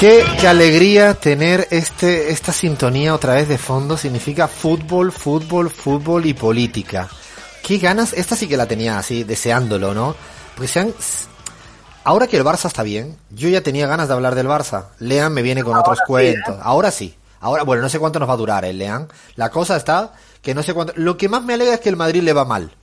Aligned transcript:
Qué, 0.00 0.22
qué, 0.38 0.46
alegría 0.46 1.14
tener 1.14 1.68
este, 1.70 2.30
esta 2.30 2.52
sintonía 2.52 3.14
otra 3.14 3.34
vez 3.34 3.48
de 3.48 3.56
fondo. 3.56 3.96
Significa 3.96 4.46
fútbol, 4.46 5.10
fútbol, 5.10 5.70
fútbol 5.70 6.26
y 6.26 6.34
política. 6.34 7.08
Qué 7.62 7.78
ganas, 7.78 8.12
esta 8.12 8.36
sí 8.36 8.46
que 8.46 8.58
la 8.58 8.66
tenía 8.66 8.98
así, 8.98 9.24
deseándolo, 9.24 9.94
¿no? 9.94 10.14
Porque 10.54 10.68
sean, 10.68 10.94
ahora 12.04 12.26
que 12.26 12.36
el 12.36 12.44
Barça 12.44 12.66
está 12.66 12.82
bien, 12.82 13.16
yo 13.30 13.48
ya 13.48 13.62
tenía 13.62 13.86
ganas 13.86 14.08
de 14.08 14.14
hablar 14.14 14.34
del 14.34 14.48
Barça. 14.48 14.88
Lean 14.98 15.32
me 15.32 15.40
viene 15.40 15.64
con 15.64 15.74
ahora 15.74 15.88
otros 15.88 15.98
sí, 16.00 16.04
cuentos. 16.06 16.56
¿eh? 16.56 16.60
Ahora 16.62 16.90
sí. 16.90 17.16
Ahora, 17.40 17.62
bueno, 17.62 17.80
no 17.80 17.88
sé 17.88 17.98
cuánto 17.98 18.18
nos 18.18 18.28
va 18.28 18.34
a 18.34 18.38
durar, 18.38 18.66
¿eh, 18.66 18.74
Lean? 18.74 19.08
La 19.36 19.50
cosa 19.50 19.78
está 19.78 20.12
que 20.42 20.54
no 20.54 20.62
sé 20.62 20.74
cuánto. 20.74 20.92
Lo 20.96 21.16
que 21.16 21.30
más 21.30 21.42
me 21.42 21.54
alegra 21.54 21.72
es 21.72 21.80
que 21.80 21.88
el 21.88 21.96
Madrid 21.96 22.22
le 22.22 22.34
va 22.34 22.44
mal. 22.44 22.76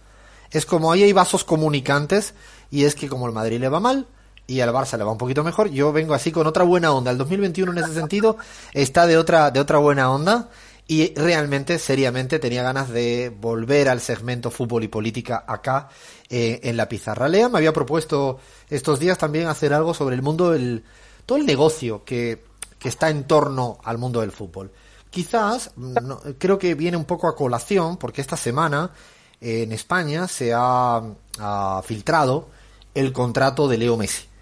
Es 0.50 0.66
como 0.66 0.92
ahí 0.92 1.04
hay 1.04 1.14
vasos 1.14 1.44
comunicantes 1.44 2.34
y 2.72 2.86
es 2.86 2.96
que 2.96 3.08
como 3.08 3.28
el 3.28 3.34
Madrid 3.34 3.60
le 3.60 3.70
va 3.70 3.80
mal, 3.80 4.08
y 4.48 4.60
al 4.60 4.72
Barça 4.72 4.98
le 4.98 5.04
va 5.04 5.12
un 5.12 5.18
poquito 5.18 5.44
mejor. 5.44 5.70
Yo 5.70 5.92
vengo 5.94 6.14
así 6.14 6.32
con 6.32 6.48
otra 6.48 6.64
buena 6.64 6.92
onda. 6.92 7.12
El 7.12 7.18
2021 7.18 7.72
en 7.72 7.78
ese 7.78 7.94
sentido 7.94 8.38
está 8.74 9.06
de 9.06 9.18
otra, 9.18 9.52
de 9.52 9.60
otra 9.60 9.78
buena 9.78 10.12
onda. 10.12 10.50
Y 10.86 11.14
realmente, 11.16 11.80
seriamente, 11.80 12.40
tenía 12.40 12.62
ganas 12.62 12.90
de 12.90 13.30
volver 13.30 13.88
al 13.88 14.02
segmento 14.02 14.52
fútbol 14.52 14.84
y 14.84 14.90
política 14.90 15.46
acá 15.48 15.88
eh, 16.30 16.60
en 16.64 16.76
la 16.76 16.90
pizarra. 16.90 17.30
Lea 17.30 17.48
me 17.48 17.60
había 17.60 17.72
propuesto 17.72 18.40
estos 18.70 19.00
días 19.00 19.18
también 19.18 19.48
hacer 19.48 19.74
algo 19.74 19.94
sobre 19.94 20.16
el 20.16 20.22
mundo 20.22 20.52
del, 20.52 20.84
todo 21.26 21.38
el 21.38 21.46
negocio 21.46 22.04
que, 22.04 22.44
que 22.80 22.90
está 22.90 23.10
en 23.10 23.24
torno 23.24 23.80
al 23.86 23.98
mundo 23.98 24.20
del 24.20 24.34
fútbol. 24.34 24.72
Quizás, 25.10 25.72
no, 25.78 26.20
creo 26.38 26.60
que 26.60 26.76
viene 26.76 26.98
un 26.98 27.06
poco 27.06 27.30
a 27.30 27.36
colación, 27.36 27.96
porque 27.96 28.20
esta 28.20 28.36
semana 28.36 28.92
eh, 29.40 29.64
en 29.64 29.72
España 29.72 30.28
se 30.28 30.52
ha, 30.54 31.02
ha 31.40 31.82
filtrado 31.86 32.50
el 32.94 33.14
contrato 33.14 33.70
de 33.70 33.78
Leo 33.78 33.96
Messi 33.96 34.33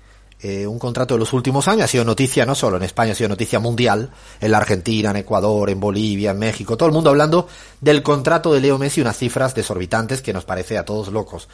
eh, 0.42 0.66
un 0.66 0.80
contrato 0.80 1.14
de 1.14 1.20
los 1.20 1.34
últimos 1.34 1.68
años, 1.68 1.86
ha 1.86 1.88
sido 1.88 2.04
noticia 2.04 2.46
no 2.46 2.56
solo 2.56 2.78
en 2.78 2.84
España, 2.84 3.12
ha 3.12 3.16
sido 3.16 3.30
noticia 3.30 3.60
mundial, 3.60 4.10
en 4.40 4.52
la 4.52 4.58
Argentina, 4.58 5.12
en 5.12 5.18
Ecuador, 5.18 5.70
en 5.70 5.80
Bolivia, 5.80 6.32
en 6.32 6.40
México, 6.40 6.78
todo 6.78 6.88
el 6.88 6.94
mundo 6.94 7.10
hablando 7.10 7.48
del 7.80 8.04
contrato 8.04 8.54
de 8.54 8.62
Leo 8.62 8.78
Messi, 8.78 9.02
unas 9.02 9.18
cifras 9.18 9.54
desorbitantes 9.54 10.22
que 10.22 10.34
nos 10.34 10.46
parece 10.46 10.78
a 10.78 10.86
todos 10.86 11.10
locos. 11.10 11.48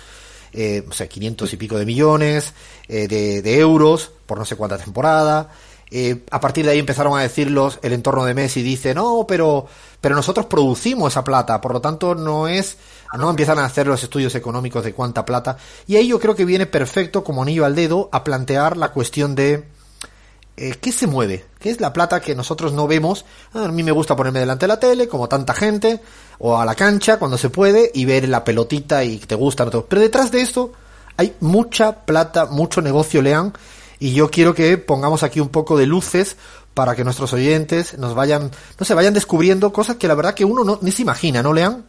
Eh, 0.53 0.85
o 0.89 0.93
sea, 0.93 1.07
500 1.07 1.53
y 1.53 1.57
pico 1.57 1.77
de 1.77 1.85
millones 1.85 2.53
eh, 2.87 3.07
de, 3.07 3.41
de, 3.41 3.59
euros 3.59 4.11
por 4.25 4.37
no 4.37 4.45
sé 4.45 4.55
cuánta 4.55 4.77
temporada. 4.77 5.49
Eh, 5.89 6.25
a 6.31 6.41
partir 6.41 6.65
de 6.65 6.71
ahí 6.71 6.79
empezaron 6.79 7.17
a 7.17 7.21
decirlos, 7.21 7.79
el 7.81 7.93
entorno 7.93 8.25
de 8.25 8.33
Messi 8.33 8.61
dice, 8.61 8.93
no, 8.93 9.25
pero, 9.27 9.67
pero 10.01 10.15
nosotros 10.15 10.45
producimos 10.47 11.13
esa 11.13 11.23
plata, 11.23 11.61
por 11.61 11.73
lo 11.73 11.81
tanto 11.81 12.13
no 12.13 12.47
es, 12.47 12.77
no 13.17 13.29
empiezan 13.29 13.59
a 13.59 13.65
hacer 13.65 13.87
los 13.87 14.03
estudios 14.03 14.35
económicos 14.35 14.83
de 14.83 14.93
cuánta 14.93 15.25
plata. 15.25 15.57
Y 15.87 15.95
ahí 15.95 16.07
yo 16.07 16.19
creo 16.19 16.35
que 16.35 16.45
viene 16.45 16.65
perfecto 16.65 17.23
como 17.23 17.41
anillo 17.41 17.65
al 17.65 17.75
dedo 17.75 18.09
a 18.11 18.23
plantear 18.23 18.77
la 18.77 18.91
cuestión 18.91 19.35
de 19.35 19.65
eh, 20.57 20.75
qué 20.81 20.91
se 20.91 21.05
mueve, 21.05 21.45
qué 21.59 21.69
es 21.69 21.79
la 21.79 21.93
plata 21.93 22.19
que 22.19 22.35
nosotros 22.35 22.73
no 22.73 22.87
vemos. 22.87 23.25
A 23.53 23.67
mí 23.67 23.83
me 23.83 23.91
gusta 23.91 24.15
ponerme 24.15 24.39
delante 24.39 24.65
de 24.65 24.67
la 24.67 24.79
tele, 24.79 25.07
como 25.07 25.29
tanta 25.29 25.53
gente, 25.53 26.01
o 26.39 26.57
a 26.57 26.65
la 26.65 26.75
cancha 26.75 27.17
cuando 27.19 27.37
se 27.37 27.49
puede 27.49 27.91
y 27.93 28.05
ver 28.05 28.27
la 28.27 28.43
pelotita 28.43 29.03
y 29.03 29.19
te 29.19 29.35
gusta. 29.35 29.65
No. 29.65 29.85
Pero 29.85 30.01
detrás 30.01 30.31
de 30.31 30.41
esto 30.41 30.73
hay 31.15 31.35
mucha 31.39 32.05
plata, 32.05 32.47
mucho 32.47 32.81
negocio, 32.81 33.21
lean. 33.21 33.53
Y 33.99 34.13
yo 34.13 34.29
quiero 34.29 34.53
que 34.53 34.77
pongamos 34.77 35.23
aquí 35.23 35.39
un 35.39 35.49
poco 35.49 35.77
de 35.77 35.85
luces 35.85 36.37
para 36.73 36.95
que 36.95 37.03
nuestros 37.03 37.33
oyentes 37.33 37.97
nos 37.97 38.13
vayan, 38.13 38.51
no 38.79 38.85
se 38.85 38.93
vayan 38.93 39.13
descubriendo 39.13 39.73
cosas 39.73 39.95
que 39.95 40.07
la 40.07 40.13
verdad 40.13 40.35
que 40.35 40.45
uno 40.45 40.63
no, 40.63 40.77
ni 40.81 40.91
se 40.91 41.01
imagina, 41.01 41.41
¿no, 41.41 41.53
Lean? 41.53 41.85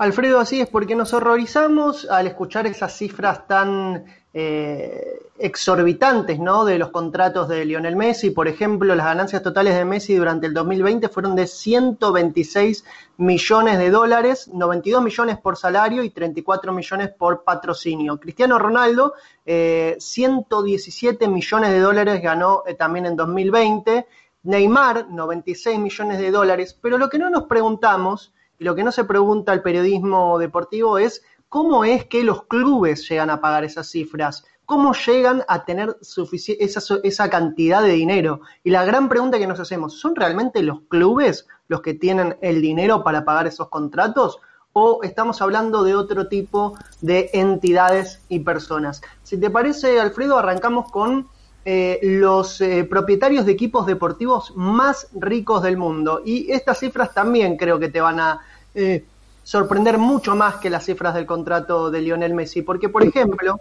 Alfredo, 0.00 0.40
así 0.40 0.62
es, 0.62 0.66
porque 0.66 0.94
nos 0.94 1.12
horrorizamos 1.12 2.08
al 2.08 2.26
escuchar 2.26 2.66
esas 2.66 2.96
cifras 2.96 3.46
tan 3.46 4.06
eh, 4.32 5.20
exorbitantes 5.38 6.38
¿no? 6.38 6.64
de 6.64 6.78
los 6.78 6.88
contratos 6.88 7.50
de 7.50 7.66
Lionel 7.66 7.96
Messi. 7.96 8.30
Por 8.30 8.48
ejemplo, 8.48 8.94
las 8.94 9.04
ganancias 9.04 9.42
totales 9.42 9.74
de 9.74 9.84
Messi 9.84 10.14
durante 10.14 10.46
el 10.46 10.54
2020 10.54 11.10
fueron 11.10 11.36
de 11.36 11.46
126 11.46 12.82
millones 13.18 13.78
de 13.78 13.90
dólares, 13.90 14.48
92 14.48 15.02
millones 15.02 15.36
por 15.36 15.58
salario 15.58 16.02
y 16.02 16.08
34 16.08 16.72
millones 16.72 17.10
por 17.10 17.44
patrocinio. 17.44 18.18
Cristiano 18.18 18.58
Ronaldo, 18.58 19.12
eh, 19.44 19.96
117 19.98 21.28
millones 21.28 21.72
de 21.72 21.80
dólares 21.80 22.22
ganó 22.22 22.62
eh, 22.66 22.72
también 22.72 23.04
en 23.04 23.16
2020. 23.16 24.06
Neymar, 24.44 25.10
96 25.10 25.78
millones 25.78 26.18
de 26.18 26.30
dólares. 26.30 26.74
Pero 26.80 26.96
lo 26.96 27.10
que 27.10 27.18
no 27.18 27.28
nos 27.28 27.44
preguntamos 27.44 28.32
y 28.60 28.64
lo 28.64 28.74
que 28.74 28.84
no 28.84 28.92
se 28.92 29.04
pregunta 29.04 29.52
al 29.52 29.62
periodismo 29.62 30.38
deportivo 30.38 30.98
es 30.98 31.22
cómo 31.48 31.82
es 31.84 32.04
que 32.04 32.22
los 32.22 32.44
clubes 32.44 33.08
llegan 33.08 33.30
a 33.30 33.40
pagar 33.40 33.64
esas 33.64 33.88
cifras, 33.88 34.44
cómo 34.66 34.92
llegan 34.92 35.42
a 35.48 35.64
tener 35.64 35.96
esa, 36.00 36.94
esa, 37.02 37.30
cantidad 37.30 37.82
de 37.82 37.92
dinero. 37.92 38.42
Y 38.62 38.68
la 38.68 38.84
gran 38.84 39.08
pregunta 39.08 39.38
que 39.38 39.46
nos 39.46 39.58
hacemos, 39.60 39.98
¿son 39.98 40.14
realmente 40.14 40.62
los 40.62 40.82
clubes 40.82 41.46
los 41.68 41.80
que 41.80 41.94
tienen 41.94 42.36
el 42.42 42.60
dinero 42.60 43.02
para 43.02 43.24
pagar 43.24 43.46
esos 43.46 43.70
contratos? 43.70 44.38
¿O 44.74 45.00
estamos 45.02 45.40
hablando 45.40 45.82
de 45.82 45.96
otro 45.96 46.28
tipo 46.28 46.76
de 47.00 47.30
entidades 47.32 48.20
y 48.28 48.40
personas? 48.40 49.00
Si 49.22 49.40
te 49.40 49.48
parece, 49.48 49.98
Alfredo, 49.98 50.36
arrancamos 50.36 50.92
con 50.92 51.28
eh, 51.64 51.98
los 52.02 52.60
eh, 52.60 52.84
propietarios 52.84 53.44
de 53.46 53.52
equipos 53.52 53.86
deportivos 53.86 54.52
más 54.54 55.08
ricos 55.14 55.62
del 55.62 55.78
mundo. 55.78 56.20
Y 56.24 56.52
estas 56.52 56.78
cifras 56.78 57.14
también 57.14 57.56
creo 57.56 57.78
que 57.78 57.88
te 57.88 58.00
van 58.00 58.20
a 58.20 58.40
eh, 58.74 59.04
sorprender 59.42 59.98
mucho 59.98 60.34
más 60.34 60.56
que 60.56 60.70
las 60.70 60.84
cifras 60.84 61.14
del 61.14 61.26
contrato 61.26 61.90
de 61.90 62.00
Lionel 62.00 62.34
Messi. 62.34 62.62
Porque, 62.62 62.88
por 62.88 63.02
ejemplo, 63.02 63.60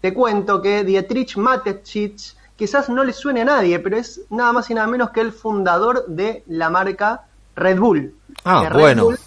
te 0.00 0.12
cuento 0.14 0.62
que 0.62 0.84
Dietrich 0.84 1.36
Mateschitz 1.36 2.36
quizás 2.56 2.88
no 2.88 3.04
le 3.04 3.12
suene 3.12 3.42
a 3.42 3.44
nadie, 3.44 3.78
pero 3.78 3.96
es 3.96 4.22
nada 4.30 4.52
más 4.52 4.70
y 4.70 4.74
nada 4.74 4.86
menos 4.86 5.10
que 5.10 5.20
el 5.20 5.32
fundador 5.32 6.06
de 6.06 6.42
la 6.46 6.70
marca 6.70 7.26
Red 7.54 7.78
Bull. 7.78 8.14
Ah, 8.44 8.68
Red 8.68 8.80
bueno. 8.80 9.04
Bull, 9.04 9.18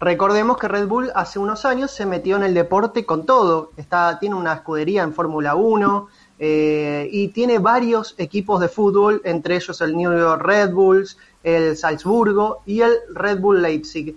recordemos 0.00 0.56
que 0.56 0.68
Red 0.68 0.86
Bull 0.86 1.12
hace 1.14 1.38
unos 1.38 1.64
años 1.64 1.90
se 1.90 2.06
metió 2.06 2.36
en 2.36 2.44
el 2.44 2.54
deporte 2.54 3.04
con 3.04 3.26
todo. 3.26 3.72
Está, 3.76 4.18
tiene 4.18 4.34
una 4.34 4.54
escudería 4.54 5.02
en 5.02 5.12
Fórmula 5.12 5.54
1, 5.54 6.08
eh, 6.38 7.08
y 7.10 7.28
tiene 7.28 7.58
varios 7.58 8.14
equipos 8.18 8.60
de 8.60 8.68
fútbol, 8.68 9.22
entre 9.24 9.56
ellos 9.56 9.80
el 9.80 9.96
New 9.96 10.12
York 10.16 10.42
Red 10.42 10.72
Bulls, 10.72 11.16
el 11.42 11.76
Salzburgo 11.76 12.60
y 12.66 12.82
el 12.82 12.92
Red 13.14 13.40
Bull 13.40 13.62
Leipzig. 13.62 14.16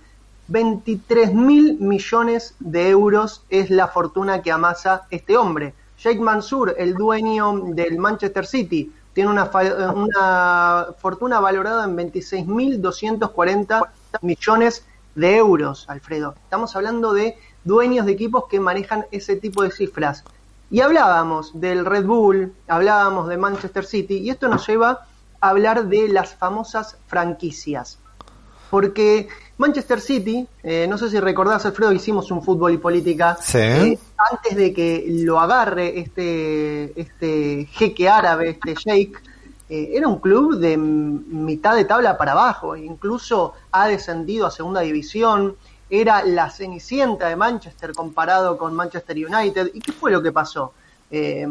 23 0.50 1.34
mil 1.34 1.78
millones 1.80 2.56
de 2.60 2.90
euros 2.90 3.44
es 3.50 3.70
la 3.70 3.88
fortuna 3.88 4.42
que 4.42 4.52
amasa 4.52 5.04
este 5.12 5.38
hombre. 5.38 5.76
Sheikh 5.98 6.20
Mansour, 6.20 6.76
el 6.78 6.96
dueño 6.96 7.62
del 7.68 8.00
Manchester 8.00 8.48
City, 8.48 8.92
tiene 9.14 9.30
una, 9.30 9.52
una 9.94 10.88
fortuna 10.98 11.40
valorada 11.40 11.86
en 11.86 11.96
26.240 11.96 13.90
millones 14.22 14.86
de 15.14 15.38
euros, 15.38 15.86
Alfredo. 15.88 16.34
Estamos 16.44 16.76
hablando 16.76 17.14
de 17.14 17.38
dueños 17.64 18.08
de 18.08 18.14
equipos 18.14 18.46
que 18.50 18.59
manejan 18.59 19.06
ese 19.12 19.36
tipo 19.36 19.62
de 19.62 19.70
cifras. 19.70 20.24
Y 20.72 20.82
hablábamos 20.82 21.59
del 21.59 21.86
Red 21.86 22.06
Bull, 22.06 22.54
hablábamos 22.68 23.28
de 23.28 23.38
Manchester 23.38 23.86
City, 23.86 24.18
y 24.18 24.32
esto 24.32 24.48
nos 24.48 24.68
lleva 24.68 25.06
a 25.42 25.50
hablar 25.50 25.86
de 25.88 26.08
las 26.09 26.34
famosas 26.36 26.98
franquicias. 27.08 28.00
Porque 28.69 29.28
Manchester 29.57 30.00
City, 30.00 30.47
eh, 30.63 30.85
no 30.88 30.97
sé 30.97 31.09
si 31.09 31.19
recordás, 31.19 31.66
Alfredo, 31.66 31.91
hicimos 31.91 32.31
un 32.31 32.44
fútbol 32.44 32.74
y 32.74 32.78
política 32.78 33.38
sí. 33.41 33.57
eh, 33.57 34.00
antes 34.18 34.56
de 34.56 34.74
que 34.74 35.06
lo 35.07 35.40
agarre 35.40 36.00
este, 36.00 37.00
este 37.00 37.68
jeque 37.72 38.09
árabe, 38.09 38.52
este 38.52 38.75
sheik. 38.75 39.22
Eh, 39.69 39.91
era 39.94 40.08
un 40.08 40.19
club 40.19 40.58
de 40.58 40.78
mitad 40.78 41.76
de 41.76 41.85
tabla 41.85 42.17
para 42.17 42.32
abajo, 42.32 42.76
incluso 42.76 43.53
ha 43.72 43.88
descendido 43.88 44.47
a 44.47 44.52
segunda 44.52 44.82
división 44.82 45.55
era 45.90 46.23
la 46.23 46.49
cenicienta 46.49 47.29
de 47.29 47.35
Manchester 47.35 47.94
comparado 47.94 48.58
con 48.58 48.76
Manchester 48.76 49.17
United. 49.17 49.72
¿Y 49.73 49.79
qué 49.79 49.91
fue 49.91 50.11
lo 50.11 50.22
que 50.22 50.32
pasó? 50.32 50.73
Eh, 51.09 51.47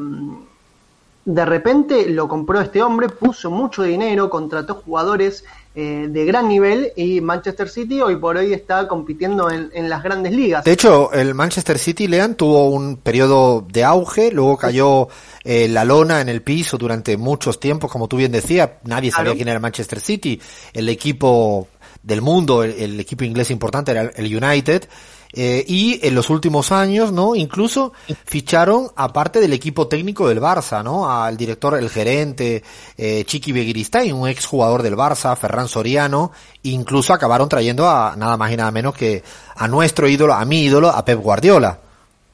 de 1.24 1.44
repente 1.44 2.08
lo 2.08 2.28
compró 2.28 2.60
este 2.60 2.82
hombre, 2.82 3.08
puso 3.08 3.50
mucho 3.50 3.82
dinero, 3.82 4.30
contrató 4.30 4.76
jugadores 4.76 5.44
eh, 5.74 6.06
de 6.08 6.24
gran 6.24 6.48
nivel 6.48 6.92
y 6.96 7.20
Manchester 7.20 7.68
City 7.68 8.00
hoy 8.00 8.16
por 8.16 8.36
hoy 8.36 8.52
está 8.52 8.88
compitiendo 8.88 9.50
en, 9.50 9.70
en, 9.72 9.88
las 9.88 10.02
grandes 10.02 10.32
ligas. 10.32 10.64
De 10.64 10.72
hecho, 10.72 11.12
el 11.12 11.34
Manchester 11.34 11.78
City, 11.78 12.08
Lean, 12.08 12.34
tuvo 12.34 12.70
un 12.70 12.96
periodo 12.96 13.64
de 13.70 13.84
auge, 13.84 14.32
luego 14.32 14.56
cayó 14.56 15.08
eh, 15.44 15.68
la 15.68 15.84
lona 15.84 16.20
en 16.20 16.28
el 16.28 16.42
piso 16.42 16.78
durante 16.78 17.16
muchos 17.16 17.60
tiempos, 17.60 17.92
como 17.92 18.08
tú 18.08 18.16
bien 18.16 18.32
decías, 18.32 18.70
nadie 18.84 19.10
sabía 19.10 19.34
quién 19.34 19.48
era 19.48 19.56
el 19.56 19.62
Manchester 19.62 20.00
City, 20.00 20.40
el 20.72 20.88
equipo 20.88 21.68
del 22.02 22.22
mundo, 22.22 22.64
el, 22.64 22.72
el, 22.72 23.00
equipo 23.00 23.24
inglés 23.24 23.50
importante 23.50 23.92
era 23.92 24.10
el 24.16 24.36
United, 24.36 24.88
eh, 25.32 25.64
y 25.66 26.00
en 26.06 26.14
los 26.14 26.30
últimos 26.30 26.72
años, 26.72 27.12
¿no? 27.12 27.34
Incluso 27.34 27.92
ficharon, 28.24 28.88
aparte 28.96 29.40
del 29.40 29.52
equipo 29.52 29.86
técnico 29.86 30.28
del 30.28 30.40
Barça, 30.40 30.82
¿no? 30.82 31.10
Al 31.10 31.36
director, 31.36 31.74
el 31.78 31.90
gerente, 31.90 32.62
eh, 32.96 33.24
Chiqui 33.26 33.52
Begiristain, 33.52 34.12
un 34.12 34.28
ex 34.28 34.46
jugador 34.46 34.82
del 34.82 34.96
Barça, 34.96 35.36
Ferran 35.36 35.68
Soriano, 35.68 36.32
incluso 36.62 37.12
acabaron 37.12 37.48
trayendo 37.48 37.88
a 37.88 38.14
nada 38.16 38.36
más 38.36 38.52
y 38.52 38.56
nada 38.56 38.70
menos 38.70 38.94
que 38.94 39.22
a 39.56 39.68
nuestro 39.68 40.08
ídolo, 40.08 40.34
a 40.34 40.44
mi 40.44 40.62
ídolo, 40.62 40.88
a 40.88 41.04
Pep 41.04 41.20
Guardiola. 41.20 41.87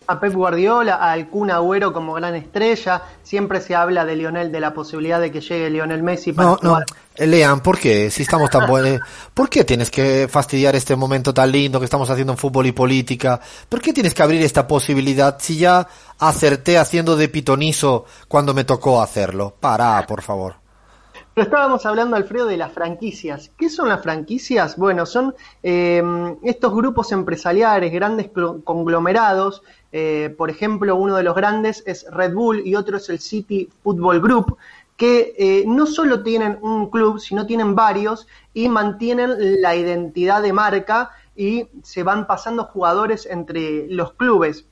A 0.06 0.20
Pep 0.20 0.32
Guardiola, 0.32 0.96
al 0.96 1.28
Kun 1.28 1.50
Agüero 1.50 1.92
como 1.92 2.14
gran 2.14 2.34
estrella. 2.34 3.02
Siempre 3.22 3.60
se 3.60 3.74
habla 3.74 4.04
de 4.04 4.16
Lionel, 4.16 4.52
de 4.52 4.60
la 4.60 4.74
posibilidad 4.74 5.20
de 5.20 5.30
que 5.30 5.40
llegue 5.40 5.70
Lionel 5.70 6.02
Messi 6.02 6.32
para 6.32 6.50
No, 6.50 6.58
no, 6.62 6.80
eh, 7.16 7.26
Lean, 7.26 7.60
¿por 7.60 7.78
qué? 7.78 8.10
Si 8.10 8.22
estamos 8.22 8.50
tan 8.50 8.66
buenos, 8.68 9.00
¿por 9.32 9.48
qué 9.48 9.64
tienes 9.64 9.90
que 9.90 10.28
fastidiar 10.30 10.74
este 10.74 10.96
momento 10.96 11.32
tan 11.32 11.50
lindo 11.52 11.78
que 11.78 11.84
estamos 11.84 12.10
haciendo 12.10 12.32
en 12.32 12.38
fútbol 12.38 12.66
y 12.66 12.72
política? 12.72 13.40
¿Por 13.68 13.80
qué 13.80 13.92
tienes 13.92 14.14
que 14.14 14.22
abrir 14.22 14.42
esta 14.42 14.66
posibilidad 14.66 15.36
si 15.38 15.58
ya 15.58 15.86
acerté 16.18 16.78
haciendo 16.78 17.16
de 17.16 17.28
pitonizo 17.28 18.04
cuando 18.28 18.54
me 18.54 18.64
tocó 18.64 19.00
hacerlo? 19.00 19.54
Para, 19.60 20.04
por 20.06 20.22
favor. 20.22 20.63
Pero 21.34 21.46
estábamos 21.46 21.84
hablando, 21.84 22.14
Alfredo, 22.14 22.46
de 22.46 22.56
las 22.56 22.72
franquicias. 22.72 23.50
¿Qué 23.58 23.68
son 23.68 23.88
las 23.88 24.02
franquicias? 24.04 24.76
Bueno, 24.76 25.04
son 25.04 25.34
eh, 25.64 26.00
estos 26.44 26.72
grupos 26.72 27.10
empresariales, 27.10 27.92
grandes 27.92 28.30
conglomerados. 28.62 29.62
Eh, 29.90 30.32
por 30.38 30.48
ejemplo, 30.48 30.94
uno 30.94 31.16
de 31.16 31.24
los 31.24 31.34
grandes 31.34 31.82
es 31.86 32.06
Red 32.08 32.34
Bull 32.34 32.62
y 32.64 32.76
otro 32.76 32.98
es 32.98 33.08
el 33.08 33.18
City 33.18 33.68
Football 33.82 34.20
Group, 34.20 34.56
que 34.96 35.34
eh, 35.36 35.64
no 35.66 35.86
solo 35.86 36.22
tienen 36.22 36.56
un 36.62 36.88
club, 36.88 37.18
sino 37.18 37.46
tienen 37.46 37.74
varios 37.74 38.28
y 38.52 38.68
mantienen 38.68 39.60
la 39.60 39.74
identidad 39.74 40.40
de 40.40 40.52
marca 40.52 41.10
y 41.34 41.66
se 41.82 42.04
van 42.04 42.28
pasando 42.28 42.62
jugadores 42.66 43.26
entre 43.26 43.88
los 43.88 44.12
clubes. 44.12 44.66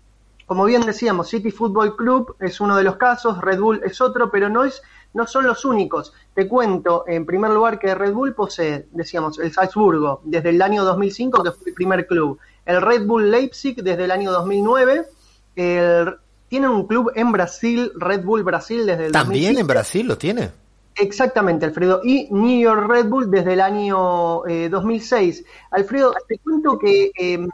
Como 0.47 0.65
bien 0.65 0.83
decíamos, 0.83 1.29
City 1.29 1.51
Football 1.51 1.97
Club 1.97 2.37
es 2.39 2.61
uno 2.61 2.77
de 2.77 2.85
los 2.85 2.97
casos, 2.97 3.41
Red 3.41 3.59
Bull 3.59 3.81
es 3.85 4.01
otro, 4.01 4.31
pero 4.31 4.49
no 4.49 4.65
es 4.65 4.83
no 5.15 5.27
son 5.27 5.47
los 5.47 5.65
únicos. 5.65 6.13
Te 6.35 6.49
cuento, 6.49 7.05
en 7.07 7.27
primer 7.27 7.51
lugar, 7.51 7.79
que 7.79 7.95
Red 7.95 8.13
Bull 8.13 8.35
posee, 8.35 8.87
decíamos, 8.93 9.39
el 9.39 9.53
Salzburgo 9.53 10.21
desde 10.25 10.51
el 10.51 10.63
año 10.63 10.85
2005, 10.85 11.43
que 11.43 11.53
fue 11.53 11.69
el 11.69 11.75
primer 11.75 12.07
club. 12.07 12.39
El 12.65 12.81
Red 12.81 13.07
Bull 13.07 13.31
Leipzig 13.31 13.83
desde 13.83 14.05
el 14.05 14.11
año 14.11 14.31
2009. 14.33 15.05
El, 15.57 16.15
tiene 16.49 16.69
un 16.69 16.87
club 16.87 17.11
en 17.15 17.33
Brasil, 17.33 17.93
Red 17.97 18.25
Bull 18.25 18.43
Brasil, 18.43 18.87
desde 18.87 19.07
el 19.07 19.13
También 19.13 19.59
en 19.59 19.67
Brasil 19.67 20.07
lo 20.07 20.19
tiene. 20.19 20.51
Exactamente, 20.95 21.65
Alfredo. 21.67 22.01
Y 22.05 22.29
New 22.31 22.61
York 22.61 22.87
Red 22.89 23.07
Bull 23.07 23.31
desde 23.31 23.55
el 23.55 23.61
año 23.61 24.43
2006. 24.71 25.41
Eh, 25.41 25.45
Alfredo, 25.71 26.15
te 26.29 26.39
cuento 26.39 26.79
que 26.79 27.11
em, 27.17 27.49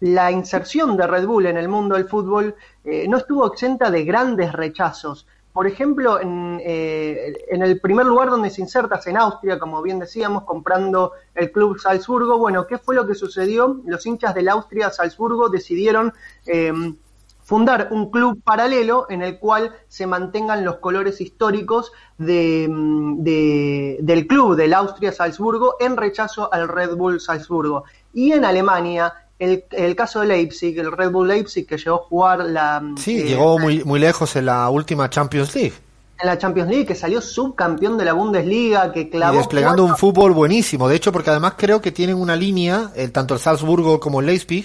la 0.00 0.30
inserción 0.30 0.96
de 0.96 1.06
Red 1.06 1.26
Bull 1.26 1.46
en 1.46 1.56
el 1.56 1.68
mundo 1.68 1.94
del 1.94 2.08
fútbol 2.08 2.54
eh, 2.84 3.06
no 3.08 3.18
estuvo 3.18 3.46
exenta 3.46 3.90
de 3.90 4.04
grandes 4.04 4.52
rechazos 4.52 5.26
por 5.56 5.66
ejemplo, 5.66 6.20
eh, 6.20 7.32
en, 7.48 7.62
el 7.62 7.80
primer 7.80 8.04
lugar 8.04 8.28
donde 8.28 8.50
se 8.50 8.60
insertas 8.60 9.06
en 9.06 9.16
Austria, 9.16 9.58
como 9.58 9.80
bien 9.80 9.98
decíamos, 9.98 10.44
comprando 10.44 11.12
el 11.34 11.50
club 11.50 11.80
Salzburgo, 11.80 12.36
bueno, 12.36 12.66
¿qué 12.66 12.76
fue 12.76 12.94
lo 12.94 13.06
que 13.06 13.14
sucedió? 13.14 13.80
Los 13.86 14.04
hinchas 14.04 14.34
del 14.34 14.50
Austria 14.50 14.90
Salzburgo 14.90 15.48
decidieron 15.48 16.12
em, 16.44 16.96
fundar 17.42 17.88
un 17.90 18.10
club 18.10 18.42
paralelo 18.44 19.06
en 19.08 19.22
el 19.22 19.38
cual 19.38 19.74
se 19.88 20.06
mantengan 20.06 20.62
los 20.62 20.76
colores 20.76 21.22
históricos 21.22 21.90
em, 22.18 23.24
del 23.24 24.26
club 24.26 24.56
del 24.56 24.74
Austria 24.74 25.10
Salzburgo 25.10 25.76
en 25.80 25.96
rechazo 25.96 26.52
al 26.52 26.68
Red 26.68 26.96
Bull 26.96 27.18
Salzburgo. 27.18 27.84
Y 28.12 28.32
en 28.32 28.44
Alemania 28.44 29.25
el, 29.38 29.64
el, 29.70 29.96
caso 29.96 30.20
de 30.20 30.26
Leipzig, 30.26 30.78
el 30.78 30.92
Red 30.92 31.10
Bull 31.10 31.28
Leipzig 31.28 31.66
que 31.66 31.76
llegó 31.76 31.96
a 31.96 32.04
jugar 32.04 32.44
la... 32.44 32.82
Sí, 32.96 33.20
eh, 33.20 33.24
llegó 33.24 33.58
muy, 33.58 33.84
muy 33.84 34.00
lejos 34.00 34.34
en 34.36 34.46
la 34.46 34.68
última 34.70 35.10
Champions 35.10 35.54
League. 35.54 35.74
En 36.18 36.26
la 36.26 36.38
Champions 36.38 36.70
League, 36.70 36.86
que 36.86 36.94
salió 36.94 37.20
subcampeón 37.20 37.98
de 37.98 38.06
la 38.06 38.14
Bundesliga, 38.14 38.90
que 38.92 39.10
clavó... 39.10 39.34
Y 39.34 39.38
desplegando 39.38 39.84
un 39.84 39.96
fútbol 39.96 40.32
buenísimo, 40.32 40.88
de 40.88 40.96
hecho, 40.96 41.12
porque 41.12 41.28
además 41.28 41.54
creo 41.58 41.82
que 41.82 41.92
tienen 41.92 42.16
una 42.16 42.34
línea, 42.34 42.90
eh, 42.94 43.08
tanto 43.08 43.34
el 43.34 43.40
Salzburgo 43.40 44.00
como 44.00 44.20
el 44.20 44.26
Leipzig, 44.26 44.64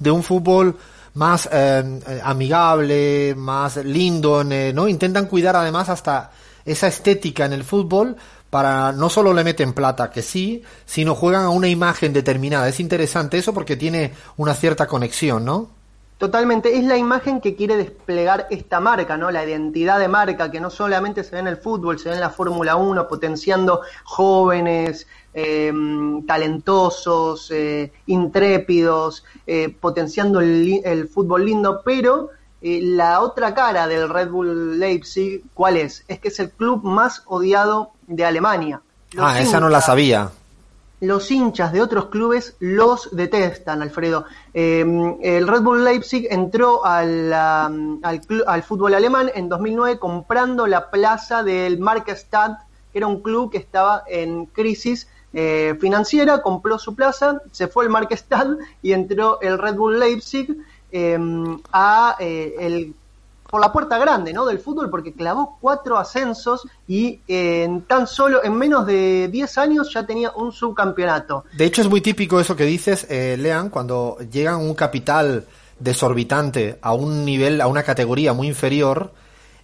de 0.00 0.10
un 0.10 0.24
fútbol 0.24 0.76
más 1.14 1.48
eh, 1.52 2.00
amigable, 2.24 3.34
más 3.36 3.76
lindo, 3.76 4.42
¿no? 4.42 4.88
Intentan 4.88 5.26
cuidar 5.26 5.54
además 5.54 5.88
hasta 5.88 6.32
esa 6.64 6.88
estética 6.88 7.44
en 7.44 7.52
el 7.52 7.64
fútbol 7.64 8.16
para 8.52 8.92
no 8.92 9.08
solo 9.08 9.32
le 9.32 9.44
meten 9.44 9.72
plata, 9.72 10.10
que 10.10 10.20
sí, 10.20 10.62
sino 10.84 11.14
juegan 11.14 11.44
a 11.44 11.48
una 11.48 11.68
imagen 11.68 12.12
determinada. 12.12 12.68
Es 12.68 12.80
interesante 12.80 13.38
eso 13.38 13.54
porque 13.54 13.76
tiene 13.76 14.12
una 14.36 14.52
cierta 14.52 14.86
conexión, 14.86 15.46
¿no? 15.46 15.70
Totalmente, 16.18 16.76
es 16.76 16.84
la 16.84 16.98
imagen 16.98 17.40
que 17.40 17.56
quiere 17.56 17.78
desplegar 17.78 18.48
esta 18.50 18.78
marca, 18.78 19.16
¿no? 19.16 19.30
La 19.30 19.42
identidad 19.42 19.98
de 19.98 20.08
marca, 20.08 20.50
que 20.50 20.60
no 20.60 20.68
solamente 20.68 21.24
se 21.24 21.30
ve 21.30 21.38
en 21.38 21.46
el 21.46 21.56
fútbol, 21.56 21.98
se 21.98 22.10
ve 22.10 22.16
en 22.16 22.20
la 22.20 22.28
Fórmula 22.28 22.76
1, 22.76 23.08
potenciando 23.08 23.80
jóvenes, 24.04 25.06
em, 25.32 26.26
talentosos, 26.26 27.50
eh, 27.52 27.90
intrépidos, 28.04 29.24
eh, 29.46 29.74
potenciando 29.80 30.42
el, 30.42 30.82
el, 30.84 31.08
fútbol 31.08 31.46
lindo, 31.46 31.80
pero 31.82 32.28
eh, 32.62 32.80
la 32.82 33.20
otra 33.20 33.54
cara 33.54 33.88
del 33.88 34.08
Red 34.08 34.30
Bull 34.30 34.78
Leipzig, 34.78 35.42
¿cuál 35.52 35.76
es? 35.76 36.04
Es 36.06 36.20
que 36.20 36.28
es 36.28 36.38
el 36.38 36.50
club 36.50 36.84
más 36.84 37.22
odiado 37.26 37.90
de 38.06 38.24
Alemania. 38.24 38.80
ah, 39.18 39.40
esa 39.40 39.58
no 39.58 39.68
la 39.68 39.80
sabía. 39.80 40.30
Los 41.00 41.32
hinchas 41.32 41.72
de 41.72 41.82
otros 41.82 42.06
clubes 42.06 42.54
los 42.60 43.08
detestan, 43.10 43.82
Alfredo. 43.82 44.24
Em, 44.54 45.16
el 45.20 45.48
Red 45.48 45.62
Bull 45.62 45.82
Leipzig 45.82 46.28
entró 46.30 46.86
al, 46.86 47.32
al, 47.32 48.62
fútbol 48.62 48.94
alemán 48.94 49.28
en 49.34 49.48
2009 49.48 49.98
comprando 49.98 50.68
la 50.68 50.90
plaza 50.90 51.42
del 51.42 51.80
Markstadt, 51.80 52.60
que 52.92 52.98
era 52.98 53.08
un 53.08 53.20
club 53.20 53.50
que 53.50 53.58
estaba 53.58 54.04
en 54.06 54.46
crisis 54.46 55.08
eh, 55.32 55.76
financiera, 55.80 56.40
compró 56.40 56.78
su 56.78 56.94
plaza, 56.94 57.42
se 57.50 57.66
fue 57.66 57.84
al 57.84 57.90
Markstadt 57.90 58.58
y 58.80 58.92
entró 58.92 59.40
el 59.40 59.58
Red 59.58 59.74
Bull 59.74 59.98
Leipzig 59.98 60.56
Em, 60.92 61.58
a 61.72 62.16
eh, 62.20 62.54
el 62.60 62.94
por 63.48 63.60
la 63.60 63.72
puerta 63.72 63.98
grande 63.98 64.32
¿no? 64.32 64.46
del 64.46 64.58
fútbol 64.58 64.88
porque 64.88 65.12
clavó 65.12 65.58
cuatro 65.60 65.98
ascensos 65.98 66.66
y 66.88 67.20
en 67.28 67.82
tan 67.82 68.06
solo 68.06 68.42
en 68.42 68.54
menos 68.54 68.86
de 68.86 69.28
10 69.28 69.58
años 69.58 69.92
ya 69.92 70.06
tenía 70.06 70.32
un 70.32 70.52
subcampeonato. 70.52 71.44
De 71.52 71.66
hecho 71.66 71.82
es 71.82 71.88
muy 71.88 72.00
típico 72.00 72.40
eso 72.40 72.56
que 72.56 72.64
dices, 72.64 73.06
eh, 73.10 73.36
Lean, 73.38 73.68
cuando 73.68 74.16
llegan 74.30 74.56
un 74.56 74.74
capital 74.74 75.44
desorbitante 75.78 76.78
a 76.80 76.94
un 76.94 77.26
nivel, 77.26 77.60
a 77.60 77.66
una 77.66 77.82
categoría 77.82 78.32
muy 78.32 78.48
inferior, 78.48 79.12